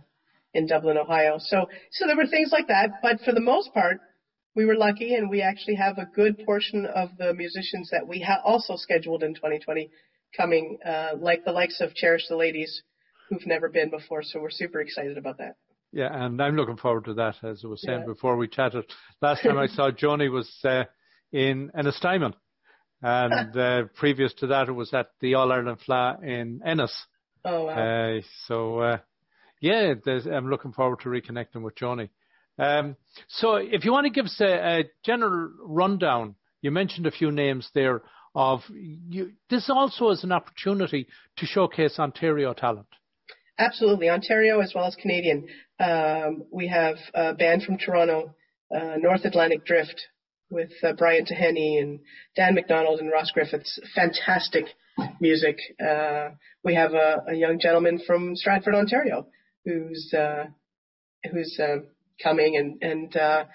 in 0.53 0.67
Dublin, 0.67 0.97
Ohio. 0.97 1.37
So 1.39 1.67
so 1.91 2.07
there 2.07 2.17
were 2.17 2.27
things 2.27 2.51
like 2.51 2.67
that, 2.67 2.89
but 3.01 3.19
for 3.21 3.33
the 3.33 3.41
most 3.41 3.73
part, 3.73 3.97
we 4.55 4.65
were 4.65 4.75
lucky, 4.75 5.13
and 5.15 5.29
we 5.29 5.41
actually 5.41 5.75
have 5.75 5.97
a 5.97 6.05
good 6.05 6.43
portion 6.45 6.85
of 6.85 7.09
the 7.17 7.33
musicians 7.33 7.89
that 7.91 8.07
we 8.07 8.21
ha- 8.21 8.41
also 8.43 8.75
scheduled 8.75 9.23
in 9.23 9.33
2020 9.35 9.89
coming, 10.35 10.77
uh, 10.85 11.11
like 11.19 11.45
the 11.45 11.51
likes 11.51 11.79
of 11.79 11.93
Cherish 11.93 12.27
the 12.27 12.35
Ladies, 12.35 12.81
who've 13.29 13.45
never 13.45 13.69
been 13.69 13.89
before. 13.89 14.23
So 14.23 14.39
we're 14.39 14.49
super 14.49 14.81
excited 14.81 15.17
about 15.17 15.37
that. 15.37 15.55
Yeah, 15.93 16.09
and 16.11 16.41
I'm 16.41 16.55
looking 16.55 16.77
forward 16.77 17.05
to 17.05 17.13
that. 17.15 17.35
As 17.43 17.61
I 17.63 17.67
was 17.67 17.81
saying 17.81 17.99
Yeah. 18.01 18.05
before 18.05 18.35
we 18.35 18.47
chatted, 18.47 18.85
last 19.21 19.43
time 19.43 19.57
I 19.57 19.67
saw 19.77 19.89
Joanie 19.91 20.29
was 20.29 20.51
uh, 20.65 20.83
in 21.31 21.71
Ennistimon, 21.77 22.33
and 23.01 23.57
uh, 23.57 23.83
previous 23.95 24.33
to 24.35 24.47
that 24.47 24.69
it 24.69 24.73
was 24.73 24.93
at 24.93 25.11
the 25.21 25.35
All 25.35 25.51
Ireland 25.51 25.79
Fleadh 25.87 26.23
in 26.23 26.61
Ennis. 26.65 26.95
Oh 27.45 27.65
wow. 27.65 28.17
Uh, 28.17 28.21
so 28.47 28.79
uh, 28.79 28.97
yeah, 29.61 29.93
there's, 30.03 30.25
I'm 30.25 30.49
looking 30.49 30.73
forward 30.73 30.99
to 31.01 31.09
reconnecting 31.09 31.61
with 31.61 31.75
Joanie. 31.75 32.09
Um, 32.59 32.95
so 33.27 33.55
if 33.55 33.85
you 33.85 33.91
want 33.91 34.05
to 34.05 34.11
give 34.11 34.25
us 34.25 34.39
a, 34.41 34.79
a 34.79 34.83
general 35.05 35.51
rundown, 35.61 36.35
you 36.61 36.71
mentioned 36.71 37.05
a 37.05 37.11
few 37.11 37.31
names 37.31 37.69
there 37.73 38.01
of 38.35 38.61
you, 38.69 39.31
this 39.49 39.69
also 39.69 40.09
is 40.09 40.23
an 40.23 40.31
opportunity 40.31 41.07
to 41.37 41.45
showcase 41.45 41.97
Ontario 41.99 42.53
talent. 42.53 42.87
Absolutely, 43.59 44.09
Ontario 44.09 44.59
as 44.59 44.73
well 44.75 44.85
as 44.85 44.95
Canadian. 44.95 45.47
Um, 45.79 46.43
we 46.51 46.67
have 46.67 46.97
a 47.15 47.33
band 47.33 47.63
from 47.63 47.77
Toronto, 47.77 48.35
uh, 48.75 48.97
North 48.97 49.25
Atlantic 49.25 49.65
Drift, 49.65 49.99
with 50.49 50.71
uh, 50.83 50.93
Brian 50.93 51.25
Taheny 51.25 51.79
and 51.81 51.99
Dan 52.35 52.55
McDonald 52.55 52.99
and 52.99 53.11
Ross 53.11 53.31
Griffiths. 53.31 53.79
Fantastic 53.95 54.65
music. 55.19 55.57
Uh, 55.85 56.29
we 56.63 56.75
have 56.75 56.93
a, 56.93 57.23
a 57.29 57.35
young 57.35 57.59
gentleman 57.59 57.99
from 58.05 58.35
Stratford, 58.35 58.75
Ontario, 58.75 59.27
who's 59.65 60.13
uh, 60.17 60.45
who's 61.31 61.59
uh, 61.61 61.77
coming, 62.23 62.55
and 62.57 62.81
and 62.81 63.15
uh, 63.15 63.45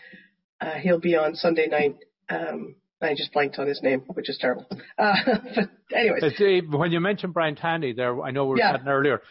uh, 0.61 0.75
he'll 0.75 1.00
be 1.00 1.16
on 1.16 1.34
Sunday 1.34 1.66
night. 1.66 1.96
Um, 2.28 2.76
I 3.00 3.14
just 3.14 3.32
blanked 3.32 3.58
on 3.58 3.66
his 3.66 3.82
name, 3.82 4.00
which 4.14 4.28
is 4.28 4.38
terrible. 4.40 4.66
Uh, 4.96 5.14
but 5.56 5.68
anyways, 5.94 6.22
uh, 6.22 6.76
when 6.76 6.92
you 6.92 7.00
mentioned 7.00 7.34
Brian 7.34 7.56
Taheny 7.56 7.94
there, 7.96 8.22
I 8.22 8.30
know 8.30 8.44
we 8.44 8.50
were 8.50 8.58
Yeah. 8.58 8.72
chatting 8.72 8.88
earlier. 8.88 9.22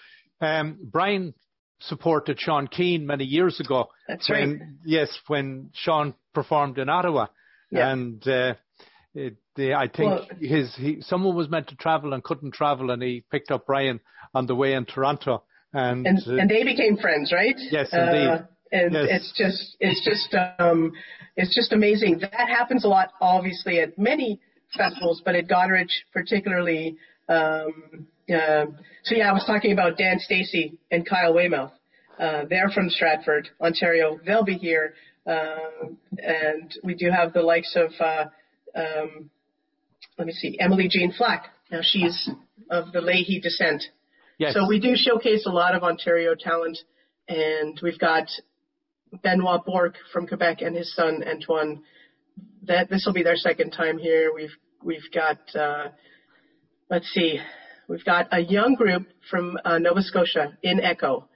Um, 0.41 0.77
Brian 0.83 1.33
supported 1.79 2.39
Sean 2.39 2.67
Keane 2.67 3.05
many 3.07 3.23
years 3.23 3.59
ago. 3.59 3.89
that's 4.07 4.29
when, 4.29 4.51
right. 4.59 4.59
Yes, 4.85 5.17
when 5.27 5.69
Sean 5.73 6.13
performed 6.33 6.77
in 6.79 6.89
Ottawa. 6.89 7.27
Yeah. 7.71 7.91
and 7.91 8.27
uh, 8.27 8.53
it, 9.13 9.37
the, 9.55 9.73
I 9.73 9.87
think 9.87 10.11
well, 10.11 10.27
his 10.39 10.73
he 10.75 11.01
someone 11.01 11.35
was 11.35 11.49
meant 11.49 11.67
to 11.69 11.75
travel 11.75 12.13
and 12.13 12.23
couldn't 12.23 12.53
travel, 12.53 12.91
and 12.91 13.01
he 13.01 13.23
picked 13.31 13.51
up 13.51 13.65
Brian 13.65 13.99
on 14.33 14.45
the 14.45 14.55
way 14.55 14.73
in 14.73 14.85
Toronto, 14.85 15.43
and 15.73 16.05
and, 16.05 16.19
uh, 16.27 16.35
and 16.35 16.49
they 16.49 16.63
became 16.63 16.97
friends, 16.97 17.31
right? 17.33 17.55
Yes, 17.57 17.89
indeed. 17.91 18.27
Uh, 18.27 18.41
and 18.71 18.93
yes. 18.93 19.07
it's 19.09 19.33
just 19.35 19.75
it's 19.79 20.05
just 20.05 20.35
um 20.59 20.93
it's 21.35 21.53
just 21.55 21.73
amazing. 21.73 22.19
That 22.19 22.47
happens 22.47 22.85
a 22.85 22.87
lot, 22.87 23.09
obviously, 23.21 23.79
at 23.79 23.97
many 23.97 24.39
festivals, 24.75 25.21
but 25.23 25.35
at 25.35 25.47
Goderich 25.47 25.91
particularly. 26.13 26.97
Um, 27.27 28.07
uh, 28.29 28.65
so 29.03 29.15
yeah, 29.15 29.29
I 29.29 29.33
was 29.33 29.43
talking 29.45 29.71
about 29.71 29.97
Dan 29.97 30.19
Stacy 30.19 30.77
and 30.89 31.07
Kyle 31.07 31.33
Weymouth. 31.33 31.71
Uh, 32.19 32.43
they're 32.49 32.69
from 32.69 32.89
Stratford, 32.89 33.49
Ontario. 33.59 34.19
They'll 34.25 34.43
be 34.43 34.57
here, 34.57 34.93
uh, 35.25 35.87
and 36.17 36.73
we 36.83 36.95
do 36.95 37.09
have 37.09 37.33
the 37.33 37.41
likes 37.41 37.75
of 37.75 37.91
uh, 37.99 38.25
um, 38.75 39.29
let 40.17 40.27
me 40.27 40.33
see, 40.33 40.57
Emily 40.59 40.87
Jean 40.89 41.11
Flack. 41.11 41.47
Now 41.71 41.79
she's 41.81 42.29
of 42.69 42.91
the 42.91 43.01
Leahy 43.01 43.39
descent. 43.39 43.83
Yes. 44.37 44.53
So 44.53 44.67
we 44.67 44.79
do 44.79 44.93
showcase 44.95 45.45
a 45.45 45.51
lot 45.51 45.75
of 45.75 45.83
Ontario 45.83 46.35
talent, 46.39 46.77
and 47.27 47.79
we've 47.81 47.99
got 47.99 48.27
Benoit 49.23 49.65
Bourque 49.65 49.97
from 50.11 50.27
Quebec 50.27 50.61
and 50.61 50.75
his 50.75 50.93
son 50.95 51.23
Antoine. 51.27 51.83
That 52.63 52.89
this 52.89 53.03
will 53.05 53.13
be 53.13 53.23
their 53.23 53.35
second 53.35 53.71
time 53.71 53.97
here. 53.97 54.31
We've 54.33 54.55
we've 54.83 55.11
got 55.13 55.39
uh, 55.55 55.89
let's 56.89 57.07
see, 57.07 57.39
we've 57.87 58.05
got 58.05 58.27
a 58.31 58.39
young 58.39 58.75
group 58.75 59.07
from 59.29 59.57
uh, 59.63 59.79
Nova 59.79 60.01
Scotia 60.01 60.57
Inn 60.61 60.79
Echo, 60.81 61.27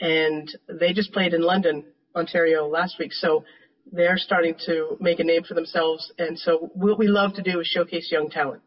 and 0.00 0.50
they 0.68 0.92
just 0.92 1.12
played 1.12 1.34
in 1.34 1.42
London, 1.42 1.84
Ontario 2.14 2.66
last 2.66 2.98
week. 2.98 3.12
So 3.12 3.44
they're 3.90 4.18
starting 4.18 4.54
to 4.66 4.96
make 5.00 5.20
a 5.20 5.24
name 5.24 5.42
for 5.42 5.54
themselves. 5.54 6.12
And 6.18 6.38
so 6.38 6.70
what 6.74 6.98
we 6.98 7.08
love 7.08 7.34
to 7.34 7.42
do 7.42 7.60
is 7.60 7.66
showcase 7.66 8.10
young 8.10 8.30
talent. 8.30 8.62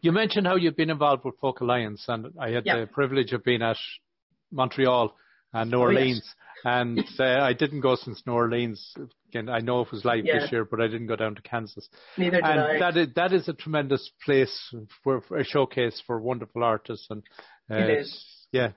You 0.00 0.12
mentioned 0.12 0.46
how 0.46 0.56
you've 0.56 0.76
been 0.76 0.90
involved 0.90 1.24
with 1.24 1.38
Folk 1.40 1.60
Alliance, 1.60 2.04
and 2.08 2.26
I 2.38 2.50
had 2.50 2.66
yeah. 2.66 2.80
the 2.80 2.86
privilege 2.86 3.32
of 3.32 3.42
being 3.42 3.62
at 3.62 3.78
Montreal 4.52 5.14
and 5.54 5.70
New 5.70 5.78
Orleans. 5.78 6.22
Oh, 6.66 6.70
yes. 6.70 6.76
And 6.76 7.04
uh, 7.20 7.42
I 7.42 7.54
didn't 7.54 7.80
go 7.80 7.96
since 7.96 8.22
New 8.26 8.34
Orleans. 8.34 8.94
Again, 9.28 9.48
I 9.48 9.60
know 9.60 9.80
it 9.80 9.90
was 9.90 10.04
live 10.04 10.26
yeah. 10.26 10.40
this 10.40 10.52
year, 10.52 10.64
but 10.64 10.80
I 10.80 10.88
didn't 10.88 11.06
go 11.06 11.16
down 11.16 11.34
to 11.36 11.42
Kansas. 11.42 11.88
Neither 12.18 12.36
did 12.36 12.44
and 12.44 12.60
I. 12.60 12.78
That 12.78 12.96
is, 12.96 13.08
that 13.16 13.32
is 13.32 13.48
a 13.48 13.54
tremendous 13.54 14.10
place 14.24 14.74
for, 15.02 15.22
for 15.22 15.38
a 15.38 15.44
showcase 15.44 16.02
for 16.06 16.20
wonderful 16.20 16.62
artists. 16.62 17.06
And 17.08 17.22
uh, 17.70 17.76
it 17.76 18.00
is. 18.00 18.24
Yeah. 18.52 18.72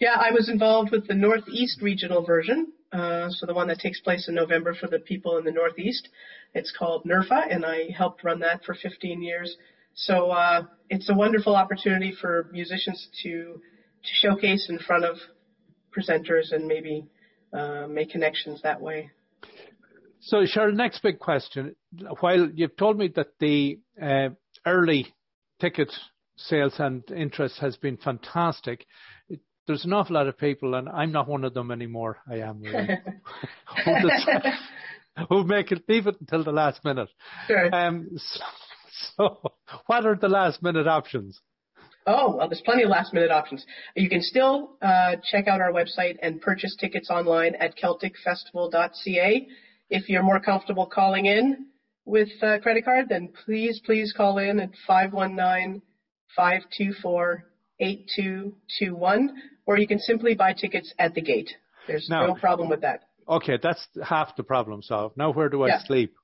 Yeah, 0.00 0.14
I 0.18 0.30
was 0.30 0.48
involved 0.48 0.92
with 0.92 1.08
the 1.08 1.14
Northeast 1.14 1.82
regional 1.82 2.24
version, 2.24 2.72
uh, 2.92 3.28
so 3.30 3.46
the 3.46 3.54
one 3.54 3.68
that 3.68 3.78
takes 3.78 4.00
place 4.00 4.28
in 4.28 4.34
November 4.34 4.74
for 4.74 4.88
the 4.88 4.98
people 4.98 5.38
in 5.38 5.44
the 5.44 5.52
Northeast. 5.52 6.08
It's 6.54 6.72
called 6.76 7.04
NERFA, 7.04 7.54
and 7.54 7.64
I 7.64 7.90
helped 7.96 8.24
run 8.24 8.40
that 8.40 8.64
for 8.64 8.74
15 8.74 9.22
years. 9.22 9.56
So 9.94 10.30
uh, 10.30 10.64
it's 10.88 11.08
a 11.08 11.14
wonderful 11.14 11.54
opportunity 11.56 12.12
for 12.20 12.48
musicians 12.52 13.08
to 13.22 13.60
to 14.02 14.10
showcase 14.14 14.68
in 14.68 14.78
front 14.78 15.04
of 15.04 15.16
presenters 15.94 16.52
and 16.52 16.66
maybe 16.66 17.06
uh, 17.52 17.86
make 17.86 18.10
connections 18.10 18.62
that 18.62 18.80
way. 18.80 19.10
So, 20.20 20.44
Cheryl, 20.44 20.74
next 20.74 21.02
big 21.02 21.18
question. 21.18 21.74
While 22.20 22.50
you've 22.50 22.76
told 22.76 22.98
me 22.98 23.08
that 23.16 23.38
the 23.38 23.78
uh, 24.00 24.28
early 24.66 25.12
ticket 25.60 25.90
sales 26.36 26.74
and 26.78 27.02
interest 27.10 27.58
has 27.60 27.76
been 27.76 27.96
fantastic, 27.96 28.86
there's 29.66 29.84
an 29.84 29.92
awful 29.92 30.14
lot 30.14 30.26
of 30.26 30.38
people, 30.38 30.74
and 30.74 30.88
I'm 30.88 31.12
not 31.12 31.28
one 31.28 31.44
of 31.44 31.54
them 31.54 31.70
anymore. 31.70 32.18
I 32.28 32.38
am 32.38 32.60
really, 33.86 34.12
who 35.28 35.44
make 35.44 35.72
it 35.72 35.84
leave 35.88 36.06
it 36.06 36.16
until 36.20 36.44
the 36.44 36.52
last 36.52 36.84
minute. 36.84 37.08
Sure. 37.46 37.74
Um, 37.74 38.08
so, 38.16 38.44
so, 39.16 39.52
what 39.86 40.06
are 40.06 40.16
the 40.16 40.28
last 40.28 40.62
minute 40.62 40.86
options? 40.86 41.40
Oh, 42.06 42.36
well, 42.36 42.48
there's 42.48 42.62
plenty 42.62 42.82
of 42.82 42.88
last 42.88 43.12
minute 43.12 43.30
options. 43.30 43.64
You 43.94 44.08
can 44.08 44.22
still 44.22 44.76
uh, 44.80 45.16
check 45.30 45.46
out 45.46 45.60
our 45.60 45.70
website 45.72 46.16
and 46.22 46.40
purchase 46.40 46.74
tickets 46.80 47.10
online 47.10 47.54
at 47.56 47.74
celticfestival.ca. 47.76 49.48
If 49.90 50.08
you're 50.08 50.22
more 50.22 50.40
comfortable 50.40 50.86
calling 50.86 51.26
in 51.26 51.66
with 52.04 52.30
a 52.42 52.58
credit 52.60 52.84
card, 52.84 53.08
then 53.08 53.32
please, 53.44 53.80
please 53.84 54.14
call 54.16 54.38
in 54.38 54.60
at 54.60 54.70
519 54.86 55.82
524 56.36 57.44
8221 57.80 59.30
or 59.66 59.78
you 59.78 59.86
can 59.86 59.98
simply 59.98 60.34
buy 60.34 60.52
tickets 60.52 60.92
at 60.98 61.14
the 61.14 61.20
gate. 61.20 61.50
There's 61.86 62.08
now, 62.08 62.26
no 62.26 62.34
problem 62.34 62.68
with 62.68 62.82
that. 62.82 63.02
Okay, 63.28 63.58
that's 63.62 63.86
half 64.02 64.36
the 64.36 64.42
problem 64.42 64.82
solved. 64.82 65.16
Now 65.16 65.32
where 65.32 65.48
do 65.48 65.62
I 65.62 65.68
yeah. 65.68 65.84
sleep? 65.84 66.14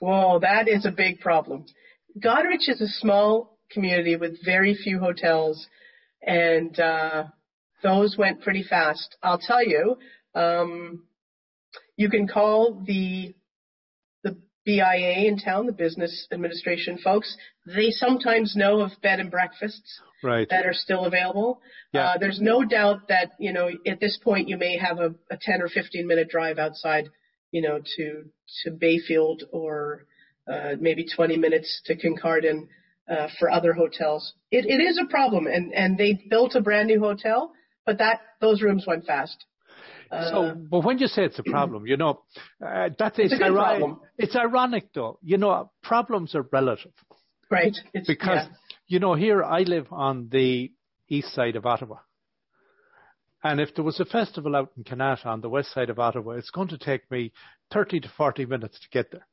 Well, 0.00 0.40
that 0.40 0.68
is 0.68 0.86
a 0.86 0.90
big 0.90 1.20
problem. 1.20 1.66
Goderich 2.18 2.68
is 2.68 2.80
a 2.80 2.86
small 2.86 3.58
community 3.70 4.16
with 4.16 4.44
very 4.44 4.74
few 4.74 4.98
hotels, 4.98 5.66
and 6.22 6.78
uh, 6.78 7.24
those 7.82 8.16
went 8.16 8.40
pretty 8.40 8.62
fast. 8.62 9.16
I'll 9.22 9.38
tell 9.38 9.64
you, 9.64 9.96
um, 10.34 11.04
you 11.96 12.08
can 12.08 12.28
call 12.28 12.82
the 12.86 13.34
BIA 14.68 15.26
in 15.26 15.38
town, 15.38 15.64
the 15.64 15.72
business 15.72 16.28
administration 16.30 16.98
folks. 16.98 17.34
They 17.64 17.88
sometimes 17.88 18.54
know 18.54 18.80
of 18.80 18.90
bed 19.00 19.18
and 19.18 19.30
breakfasts 19.30 19.98
right. 20.22 20.46
that 20.50 20.66
are 20.66 20.74
still 20.74 21.06
available. 21.06 21.62
Yeah. 21.94 22.02
Uh, 22.02 22.18
there's 22.18 22.38
no 22.38 22.64
doubt 22.64 23.08
that, 23.08 23.30
you 23.38 23.54
know, 23.54 23.70
at 23.86 23.98
this 23.98 24.18
point 24.22 24.46
you 24.46 24.58
may 24.58 24.76
have 24.76 24.98
a, 24.98 25.14
a 25.30 25.38
10 25.40 25.62
or 25.62 25.68
15 25.68 26.06
minute 26.06 26.28
drive 26.28 26.58
outside, 26.58 27.08
you 27.50 27.62
know, 27.62 27.78
to, 27.96 28.24
to 28.64 28.70
Bayfield 28.70 29.44
or, 29.52 30.04
uh, 30.46 30.74
maybe 30.78 31.06
20 31.16 31.38
minutes 31.38 31.80
to 31.86 31.96
Kincardine, 31.96 32.68
uh, 33.08 33.28
for 33.38 33.50
other 33.50 33.72
hotels. 33.72 34.34
It, 34.50 34.66
it 34.66 34.82
is 34.82 35.00
a 35.02 35.08
problem 35.08 35.46
and, 35.46 35.72
and 35.72 35.96
they 35.96 36.26
built 36.28 36.54
a 36.56 36.60
brand 36.60 36.88
new 36.88 37.00
hotel, 37.00 37.52
but 37.86 37.96
that, 37.98 38.20
those 38.42 38.60
rooms 38.60 38.84
went 38.86 39.06
fast. 39.06 39.46
Uh, 40.10 40.30
so, 40.30 40.54
but 40.70 40.84
when 40.84 40.98
you 40.98 41.06
say 41.06 41.24
it's 41.24 41.38
a 41.38 41.42
problem, 41.42 41.86
you 41.86 41.96
know, 41.96 42.22
uh, 42.64 42.88
that 42.98 43.18
is 43.18 43.32
it's 43.32 43.42
ironic. 43.42 43.78
Problem. 43.80 44.00
It's 44.16 44.36
ironic 44.36 44.88
though. 44.94 45.18
You 45.22 45.38
know, 45.38 45.70
problems 45.82 46.34
are 46.34 46.46
relative. 46.50 46.92
Right. 47.50 47.76
It's, 47.94 48.06
because 48.06 48.46
yeah. 48.46 48.56
You 48.88 49.00
know, 49.00 49.12
here 49.12 49.44
I 49.44 49.60
live 49.60 49.86
on 49.92 50.30
the 50.32 50.72
east 51.10 51.34
side 51.34 51.56
of 51.56 51.66
Ottawa. 51.66 51.98
And 53.44 53.60
if 53.60 53.74
there 53.74 53.84
was 53.84 54.00
a 54.00 54.06
festival 54.06 54.56
out 54.56 54.72
in 54.76 54.82
Kanata 54.82 55.26
on 55.26 55.42
the 55.42 55.50
west 55.50 55.72
side 55.74 55.90
of 55.90 55.98
Ottawa, 55.98 56.32
it's 56.32 56.50
going 56.50 56.68
to 56.68 56.78
take 56.78 57.08
me 57.10 57.32
30 57.72 58.00
to 58.00 58.08
40 58.16 58.46
minutes 58.46 58.80
to 58.80 58.88
get 58.90 59.12
there. 59.12 59.26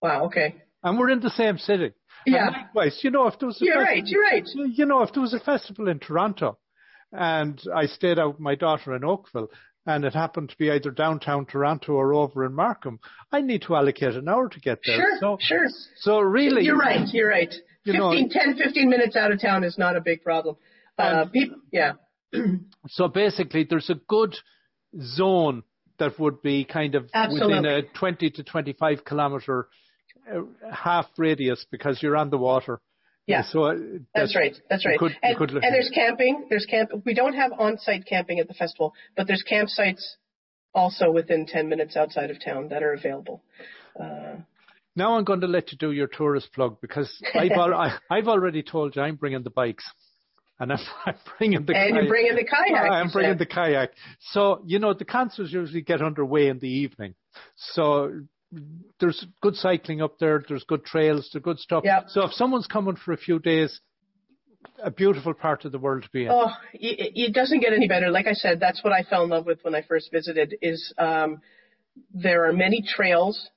Wow, 0.00 0.24
okay. 0.26 0.56
And 0.82 0.98
we're 0.98 1.10
in 1.10 1.20
the 1.20 1.30
same 1.30 1.58
city. 1.58 1.92
Yeah. 2.26 2.46
And 2.46 2.56
likewise, 2.56 3.00
you 3.02 3.10
know, 3.10 3.26
if 3.26 3.38
there 3.38 3.46
was 3.46 3.60
a 3.60 3.64
you're 3.64 3.74
festival, 3.74 3.94
right, 3.94 4.06
you're 4.06 4.22
right. 4.22 4.44
You 4.54 4.86
know, 4.86 5.02
if 5.02 5.12
there 5.12 5.22
was 5.22 5.34
a 5.34 5.40
festival 5.40 5.88
in 5.88 5.98
Toronto 5.98 6.58
and 7.12 7.60
I 7.74 7.86
stayed 7.86 8.18
out 8.18 8.32
with 8.32 8.40
my 8.40 8.54
daughter 8.54 8.96
in 8.96 9.04
Oakville 9.04 9.48
and 9.86 10.04
it 10.04 10.14
happened 10.14 10.50
to 10.50 10.56
be 10.56 10.70
either 10.70 10.90
downtown 10.90 11.46
Toronto 11.46 11.92
or 11.92 12.14
over 12.14 12.44
in 12.44 12.54
Markham, 12.54 13.00
I 13.30 13.40
need 13.40 13.62
to 13.62 13.76
allocate 13.76 14.14
an 14.14 14.28
hour 14.28 14.48
to 14.48 14.60
get 14.60 14.78
there. 14.86 14.96
Sure, 14.96 15.18
so, 15.20 15.38
sure. 15.40 15.66
So 15.96 16.20
really, 16.20 16.64
you're 16.64 16.76
right. 16.76 17.06
You're 17.12 17.28
right. 17.28 17.52
You 17.84 17.92
15, 17.92 17.98
know, 17.98 18.28
10, 18.30 18.56
15 18.56 18.88
minutes 18.88 19.16
out 19.16 19.30
of 19.30 19.40
town 19.40 19.62
is 19.62 19.76
not 19.76 19.96
a 19.96 20.00
big 20.00 20.22
problem. 20.22 20.56
Uh, 20.98 21.26
people, 21.26 21.58
yeah. 21.70 21.92
so 22.88 23.08
basically, 23.08 23.66
there's 23.68 23.90
a 23.90 24.00
good 24.08 24.34
zone 25.00 25.62
that 25.98 26.18
would 26.18 26.42
be 26.42 26.64
kind 26.64 26.94
of 26.94 27.08
Absolutely. 27.12 27.56
within 27.56 27.66
a 27.66 27.82
20 27.82 28.30
to 28.30 28.42
25 28.42 29.04
kilometer 29.04 29.68
uh, 30.32 30.40
half 30.72 31.06
radius 31.18 31.66
because 31.70 32.02
you're 32.02 32.16
on 32.16 32.30
the 32.30 32.38
water. 32.38 32.80
Yeah. 33.26 33.42
So 33.42 33.64
uh, 33.64 33.74
that's 34.14 34.36
right. 34.36 34.54
That's 34.68 34.84
right. 34.84 34.98
Could, 34.98 35.12
and, 35.22 35.38
and 35.38 35.74
there's 35.74 35.90
camping. 35.94 36.46
There's 36.50 36.66
camp. 36.66 36.90
We 37.06 37.14
don't 37.14 37.34
have 37.34 37.52
on-site 37.58 38.04
camping 38.06 38.38
at 38.38 38.48
the 38.48 38.54
festival, 38.54 38.92
but 39.16 39.26
there's 39.26 39.44
campsites 39.50 40.02
also 40.74 41.10
within 41.10 41.46
10 41.46 41.68
minutes 41.68 41.96
outside 41.96 42.30
of 42.30 42.42
town 42.44 42.68
that 42.68 42.82
are 42.82 42.92
available. 42.92 43.42
Uh, 43.98 44.36
now 44.96 45.16
I'm 45.16 45.24
going 45.24 45.40
to 45.40 45.46
let 45.46 45.72
you 45.72 45.78
do 45.78 45.92
your 45.92 46.06
tourist 46.06 46.52
plug 46.52 46.80
because 46.80 47.10
I've, 47.34 47.52
al- 47.52 47.74
I, 47.74 47.98
have 48.10 48.28
already 48.28 48.62
told 48.62 48.94
you 48.96 49.02
I'm 49.02 49.16
bringing 49.16 49.42
the 49.42 49.50
bikes. 49.50 49.84
And 50.60 50.72
I'm, 50.72 50.78
I'm 51.06 51.14
bringing 51.38 51.64
the 51.64 51.74
and 51.74 51.94
kayak. 51.94 51.94
you're 51.94 52.08
bringing 52.08 52.36
the 52.36 52.44
kayak. 52.44 52.90
I'm 52.90 53.10
bringing 53.10 53.38
the 53.38 53.46
kayak. 53.46 53.90
So, 54.32 54.62
you 54.66 54.78
know, 54.78 54.94
the 54.94 55.04
concerts 55.04 55.52
usually 55.52 55.82
get 55.82 56.02
underway 56.02 56.48
in 56.48 56.58
the 56.58 56.68
evening. 56.68 57.14
So 57.56 58.20
there's 59.00 59.26
good 59.42 59.56
cycling 59.56 60.02
up 60.02 60.18
there. 60.18 60.42
There's 60.46 60.64
good 60.64 60.84
trails. 60.84 61.30
There's 61.32 61.42
good 61.42 61.58
stuff. 61.58 61.84
Yep. 61.84 62.04
So 62.08 62.24
if 62.24 62.32
someone's 62.32 62.66
coming 62.66 62.96
for 62.96 63.12
a 63.12 63.16
few 63.16 63.38
days, 63.38 63.80
a 64.82 64.90
beautiful 64.90 65.34
part 65.34 65.64
of 65.64 65.72
the 65.72 65.78
world 65.78 66.02
to 66.02 66.10
be 66.10 66.24
in. 66.24 66.30
Oh, 66.30 66.50
it, 66.72 67.12
it 67.14 67.34
doesn't 67.34 67.60
get 67.60 67.72
any 67.72 67.88
better. 67.88 68.10
Like 68.10 68.26
I 68.26 68.32
said, 68.32 68.60
that's 68.60 68.82
what 68.82 68.92
I 68.92 69.02
fell 69.02 69.24
in 69.24 69.30
love 69.30 69.46
with 69.46 69.58
when 69.62 69.74
I 69.74 69.82
first 69.82 70.10
visited. 70.10 70.56
Is 70.62 70.92
um, 70.98 71.40
there 72.12 72.46
are 72.48 72.52
many 72.52 72.82
trails 72.86 73.50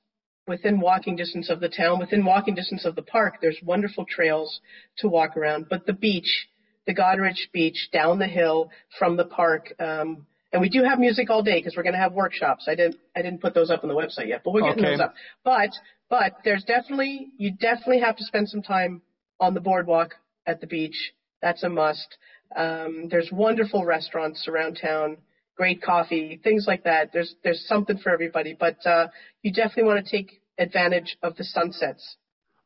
within 0.46 0.80
walking 0.80 1.16
distance 1.16 1.50
of 1.50 1.60
the 1.60 1.68
town, 1.68 1.98
within 1.98 2.24
walking 2.24 2.54
distance 2.54 2.84
of 2.84 2.94
the 2.94 3.02
park. 3.02 3.34
There's 3.40 3.58
wonderful 3.62 4.06
trails 4.08 4.60
to 4.98 5.08
walk 5.08 5.36
around, 5.36 5.66
but 5.68 5.86
the 5.86 5.92
beach, 5.92 6.48
the 6.86 6.94
Goderich 6.94 7.52
Beach, 7.52 7.88
down 7.92 8.18
the 8.18 8.26
hill 8.26 8.70
from 8.98 9.16
the 9.16 9.26
park. 9.26 9.72
Um, 9.78 10.26
and 10.52 10.62
we 10.62 10.68
do 10.68 10.82
have 10.82 10.98
music 10.98 11.30
all 11.30 11.42
day 11.42 11.58
because 11.58 11.76
we're 11.76 11.82
going 11.82 11.94
to 11.94 12.00
have 12.00 12.12
workshops. 12.12 12.66
I 12.68 12.74
didn't 12.74 12.96
I 13.14 13.22
didn't 13.22 13.40
put 13.40 13.54
those 13.54 13.70
up 13.70 13.82
on 13.82 13.88
the 13.88 13.94
website 13.94 14.28
yet, 14.28 14.42
but 14.44 14.52
we're 14.52 14.62
getting 14.62 14.84
okay. 14.84 14.92
those 14.92 15.00
up. 15.00 15.14
But 15.44 15.70
But 16.08 16.38
there's 16.44 16.64
definitely 16.64 17.28
you 17.36 17.52
definitely 17.52 18.00
have 18.00 18.16
to 18.16 18.24
spend 18.24 18.48
some 18.48 18.62
time 18.62 19.02
on 19.40 19.54
the 19.54 19.60
boardwalk 19.60 20.14
at 20.46 20.60
the 20.60 20.66
beach. 20.66 21.12
That's 21.42 21.62
a 21.62 21.68
must. 21.68 22.16
Um, 22.56 23.08
there's 23.10 23.30
wonderful 23.30 23.84
restaurants 23.84 24.48
around 24.48 24.78
town, 24.80 25.18
great 25.56 25.82
coffee, 25.82 26.40
things 26.42 26.64
like 26.66 26.84
that. 26.84 27.12
There's 27.12 27.34
there's 27.44 27.66
something 27.68 27.98
for 27.98 28.10
everybody, 28.10 28.56
but 28.58 28.84
uh, 28.86 29.08
you 29.42 29.52
definitely 29.52 29.84
want 29.84 30.04
to 30.04 30.10
take 30.10 30.40
advantage 30.58 31.16
of 31.22 31.36
the 31.36 31.44
sunsets. 31.44 32.16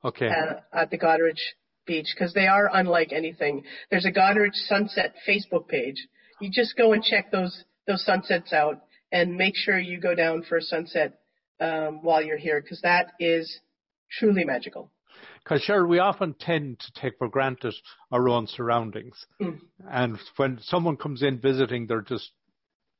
Okay. 0.04 0.28
Uh, 0.28 0.60
at 0.72 0.90
the 0.90 0.98
Goderich 0.98 1.40
Beach 1.86 2.08
because 2.14 2.32
they 2.32 2.46
are 2.46 2.70
unlike 2.72 3.12
anything. 3.12 3.64
There's 3.90 4.04
a 4.06 4.12
Goderich 4.12 4.54
Sunset 4.54 5.14
Facebook 5.28 5.68
page. 5.68 6.06
You 6.40 6.50
just 6.50 6.76
go 6.76 6.92
and 6.92 7.02
check 7.02 7.30
those 7.30 7.64
those 7.86 8.04
sunsets 8.04 8.52
out 8.52 8.82
and 9.10 9.36
make 9.36 9.54
sure 9.56 9.78
you 9.78 10.00
go 10.00 10.14
down 10.14 10.42
for 10.42 10.56
a 10.56 10.62
sunset 10.62 11.18
um, 11.60 12.02
while 12.02 12.22
you're 12.22 12.38
here 12.38 12.60
because 12.60 12.80
that 12.82 13.12
is 13.20 13.60
truly 14.10 14.44
magical. 14.44 14.90
Because 15.44 15.62
sure, 15.62 15.86
we 15.86 15.98
often 15.98 16.34
tend 16.38 16.80
to 16.80 17.00
take 17.00 17.18
for 17.18 17.28
granted 17.28 17.74
our 18.10 18.28
own 18.28 18.46
surroundings, 18.46 19.26
mm. 19.40 19.58
and 19.90 20.18
when 20.36 20.60
someone 20.62 20.96
comes 20.96 21.22
in 21.22 21.40
visiting, 21.40 21.86
they're 21.86 22.00
just 22.00 22.30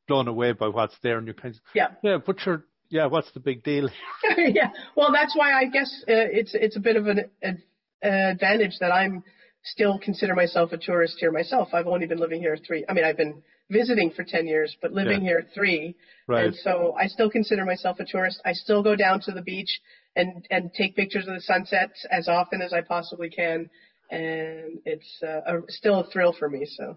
blown 0.08 0.26
away 0.26 0.52
by 0.52 0.66
what's 0.68 0.96
there, 1.02 1.18
and 1.18 1.26
you 1.28 1.34
kind 1.34 1.54
of 1.54 1.60
yeah, 1.72 1.88
yeah, 2.02 2.18
but 2.24 2.40
sure, 2.40 2.64
yeah, 2.88 3.06
what's 3.06 3.30
the 3.32 3.40
big 3.40 3.62
deal? 3.62 3.88
yeah, 4.36 4.70
well, 4.96 5.12
that's 5.12 5.36
why 5.36 5.52
I 5.52 5.66
guess 5.66 5.92
uh, 6.08 6.26
it's 6.30 6.54
it's 6.54 6.76
a 6.76 6.80
bit 6.80 6.96
of 6.96 7.06
an, 7.06 7.30
an 7.42 7.62
advantage 8.02 8.78
that 8.80 8.90
I'm 8.92 9.22
still 9.64 9.98
consider 9.98 10.34
myself 10.34 10.72
a 10.72 10.78
tourist 10.78 11.16
here 11.18 11.30
myself. 11.30 11.68
I've 11.72 11.86
only 11.86 12.06
been 12.06 12.18
living 12.18 12.40
here 12.40 12.56
three. 12.56 12.84
I 12.88 12.92
mean, 12.92 13.04
I've 13.04 13.16
been 13.16 13.42
visiting 13.72 14.10
for 14.10 14.24
10 14.24 14.46
years, 14.46 14.76
but 14.80 14.92
living 14.92 15.22
yeah. 15.22 15.28
here 15.28 15.46
three. 15.54 15.96
Right. 16.28 16.46
And 16.46 16.54
so 16.56 16.94
I 16.98 17.06
still 17.06 17.30
consider 17.30 17.64
myself 17.64 17.98
a 18.00 18.04
tourist. 18.04 18.40
I 18.44 18.52
still 18.52 18.82
go 18.82 18.94
down 18.94 19.20
to 19.22 19.32
the 19.32 19.42
beach 19.42 19.80
and, 20.14 20.46
and 20.50 20.72
take 20.74 20.94
pictures 20.94 21.26
of 21.26 21.34
the 21.34 21.40
sunsets 21.40 22.06
as 22.10 22.28
often 22.28 22.62
as 22.62 22.72
I 22.72 22.82
possibly 22.82 23.30
can. 23.30 23.70
And 24.10 24.78
it's 24.84 25.22
uh, 25.22 25.40
a, 25.46 25.60
still 25.68 26.00
a 26.00 26.06
thrill 26.10 26.34
for 26.38 26.48
me. 26.48 26.66
So. 26.66 26.96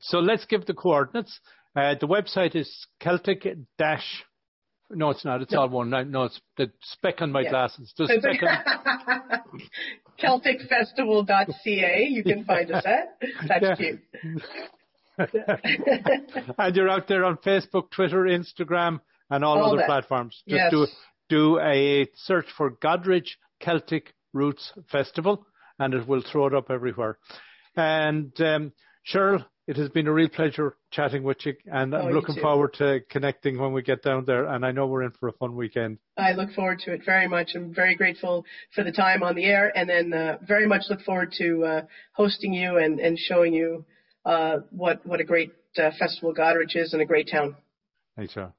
So 0.00 0.18
let's 0.18 0.44
give 0.44 0.66
the 0.66 0.74
coordinates. 0.74 1.38
Uh, 1.74 1.94
the 2.00 2.08
website 2.08 2.56
is 2.56 2.86
Celtic 3.00 3.46
dash. 3.78 4.24
No, 4.90 5.10
it's 5.10 5.24
not. 5.24 5.40
It's 5.40 5.52
no. 5.52 5.60
all 5.60 5.68
one. 5.68 5.90
No, 5.90 6.24
it's 6.24 6.38
the 6.58 6.70
speck 6.82 7.22
on 7.22 7.32
my 7.32 7.42
yeah. 7.42 7.50
glasses. 7.50 7.92
The 7.96 8.06
speck 8.18 8.42
on... 8.42 9.40
CelticFestival.ca. 10.42 12.06
You 12.10 12.22
can 12.22 12.44
find 12.44 12.70
us 12.70 12.84
at. 12.84 13.18
That's 13.48 13.62
yeah. 13.62 13.74
cute. 13.76 14.00
and 16.58 16.76
you're 16.76 16.88
out 16.88 17.08
there 17.08 17.24
on 17.24 17.36
Facebook, 17.38 17.90
Twitter, 17.90 18.24
Instagram, 18.24 19.00
and 19.30 19.44
all, 19.44 19.58
all 19.58 19.68
other 19.68 19.78
that. 19.78 19.86
platforms. 19.86 20.42
Just 20.48 20.60
yes. 20.60 20.70
do 20.70 20.86
do 21.28 21.60
a 21.60 22.06
search 22.14 22.46
for 22.56 22.70
Goderich 22.70 23.28
Celtic 23.60 24.12
Roots 24.32 24.72
Festival, 24.90 25.46
and 25.78 25.94
it 25.94 26.06
will 26.06 26.22
throw 26.22 26.46
it 26.46 26.54
up 26.54 26.70
everywhere. 26.70 27.18
And 27.76 28.38
um, 28.40 28.72
Cheryl, 29.10 29.44
it 29.66 29.76
has 29.76 29.88
been 29.88 30.08
a 30.08 30.12
real 30.12 30.28
pleasure 30.28 30.76
chatting 30.90 31.22
with 31.22 31.46
you, 31.46 31.54
and 31.66 31.94
oh, 31.94 31.98
I'm 31.98 32.12
looking 32.12 32.34
forward 32.34 32.74
to 32.74 33.00
connecting 33.08 33.58
when 33.58 33.72
we 33.72 33.82
get 33.82 34.02
down 34.02 34.24
there. 34.26 34.46
And 34.46 34.66
I 34.66 34.72
know 34.72 34.86
we're 34.86 35.04
in 35.04 35.12
for 35.12 35.28
a 35.28 35.32
fun 35.32 35.54
weekend. 35.54 35.98
I 36.18 36.32
look 36.32 36.50
forward 36.52 36.80
to 36.80 36.92
it 36.92 37.02
very 37.06 37.28
much. 37.28 37.52
I'm 37.54 37.72
very 37.72 37.94
grateful 37.94 38.44
for 38.74 38.82
the 38.84 38.92
time 38.92 39.22
on 39.22 39.36
the 39.36 39.44
air, 39.44 39.72
and 39.74 39.88
then 39.88 40.12
uh, 40.12 40.38
very 40.46 40.66
much 40.66 40.82
look 40.90 41.00
forward 41.02 41.32
to 41.38 41.64
uh, 41.64 41.82
hosting 42.12 42.52
you 42.52 42.76
and, 42.76 42.98
and 42.98 43.18
showing 43.18 43.54
you 43.54 43.84
what 44.70 45.04
what 45.06 45.20
a 45.20 45.24
great 45.24 45.52
uh, 45.76 45.90
festival 45.98 46.34
Goderich 46.34 46.76
is 46.76 46.92
and 46.92 47.02
a 47.02 47.06
great 47.06 47.28
town. 47.30 47.56
Thanks, 48.16 48.34
sir. 48.34 48.52